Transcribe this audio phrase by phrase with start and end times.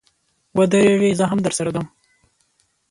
[0.57, 1.85] و درېږئ، زه هم درسره ځم.